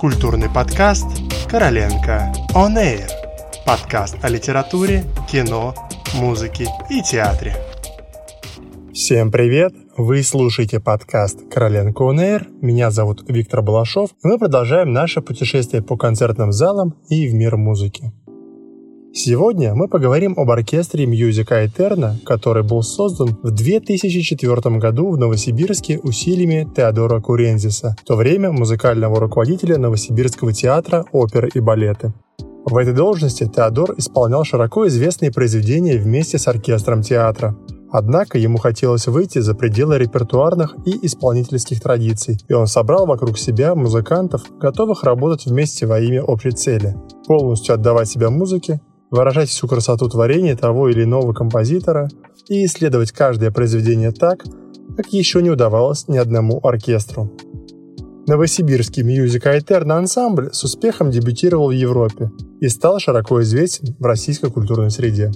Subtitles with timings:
[0.00, 1.06] Культурный подкаст
[1.46, 3.06] «Короленко On Air».
[3.66, 5.74] Подкаст о литературе, кино,
[6.14, 7.54] музыке и театре.
[8.94, 9.74] Всем привет!
[9.98, 12.46] Вы слушаете подкаст «Короленко On Air».
[12.62, 17.58] Меня зовут Виктор Балашов, и мы продолжаем наше путешествие по концертным залам и в мир
[17.58, 18.10] музыки.
[19.12, 25.98] Сегодня мы поговорим об оркестре Musica Eterna, который был создан в 2004 году в Новосибирске
[25.98, 32.12] усилиями Теодора Курензиса, в то время музыкального руководителя Новосибирского театра оперы и балеты.
[32.64, 37.56] В этой должности Теодор исполнял широко известные произведения вместе с оркестром театра.
[37.90, 43.74] Однако ему хотелось выйти за пределы репертуарных и исполнительских традиций, и он собрал вокруг себя
[43.74, 46.94] музыкантов, готовых работать вместе во имя общей цели–
[47.26, 48.80] полностью отдавать себя музыке
[49.10, 52.08] выражать всю красоту творения того или иного композитора
[52.48, 54.44] и исследовать каждое произведение так,
[54.96, 57.30] как еще не удавалось ни одному оркестру.
[58.26, 64.50] Новосибирский Music Eterna ансамбль с успехом дебютировал в Европе и стал широко известен в российской
[64.50, 65.32] культурной среде.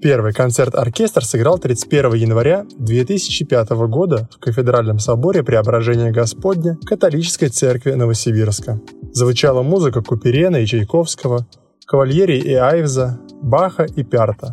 [0.00, 8.80] Первый концерт-оркестр сыграл 31 января 2005 года в Кафедральном соборе Преображения Господня католической церкви Новосибирска.
[9.12, 11.46] Звучала музыка Куперена и Чайковского–
[11.86, 14.52] Кавальери и Айвза, Баха и Пярта,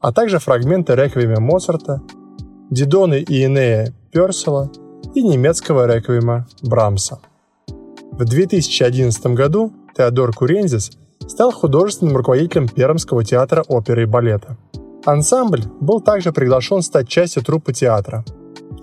[0.00, 2.02] а также фрагменты реквиема Моцарта,
[2.70, 4.70] Дидоны и Инея Персела
[5.14, 7.20] и немецкого реквиема Брамса.
[8.12, 10.90] В 2011 году Теодор Курензис
[11.28, 14.56] стал художественным руководителем Пермского театра оперы и балета.
[15.04, 18.24] Ансамбль был также приглашен стать частью труппы театра.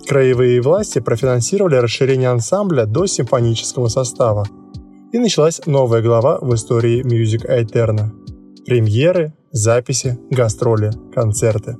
[0.08, 4.46] Краевые власти профинансировали расширение ансамбля до симфонического состава–
[5.12, 8.10] и началась новая глава в истории Music Eterna.
[8.64, 11.76] Премьеры, записи, гастроли, концерты.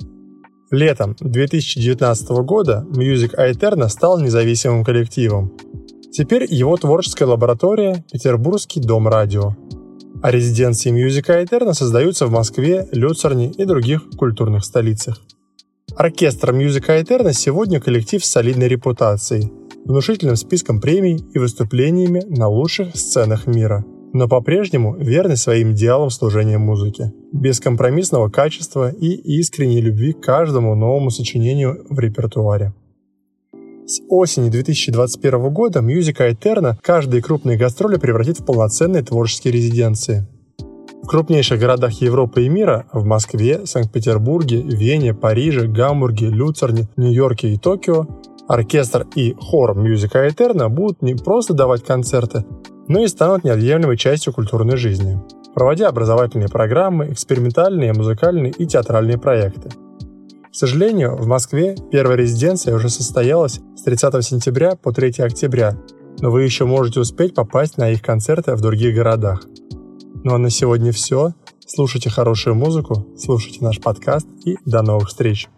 [0.70, 5.52] Летом 2019 года Music Eterna стал независимым коллективом.
[6.12, 9.54] Теперь его творческая лаборатория– Петербургский дом радио.
[10.22, 15.20] А резиденции Music Eterna создаются в Москве, Люцерне и других культурных столицах.
[15.96, 19.52] Оркестр Music Eterna сегодня коллектив с солидной репутацией–
[19.84, 26.58] внушительным списком премий и выступлениями на лучших сценах мира, но по-прежнему верны своим идеалам служения
[26.58, 29.08] музыке, бескомпромиссного качества и
[29.38, 32.72] искренней любви к каждому новому сочинению в репертуаре.
[33.86, 40.28] С осени 2021 года Musica Eterna каждые крупные гастроли превратит в полноценные творческие резиденции.
[41.02, 47.58] В крупнейших городах Европы и мира– в Москве, Санкт-Петербурге, Вене, Париже, Гамбурге, Люцерне, Нью-Йорке и
[47.58, 48.06] Токио
[48.50, 52.44] оркестр и хор Musica Eterna будут не просто давать концерты,
[52.88, 55.22] но и станут неотъемлемой частью культурной жизни,
[55.54, 59.70] проводя образовательные программы, экспериментальные, музыкальные и театральные проекты.
[60.50, 65.76] К сожалению, в Москве первая резиденция уже состоялась с 30 сентября по 3 октября,
[66.18, 69.44] но вы еще можете успеть попасть на их концерты в других городах.
[70.24, 71.34] Ну а на сегодня все.
[71.64, 75.48] Слушайте хорошую музыку, слушайте наш подкаст и до новых встреч!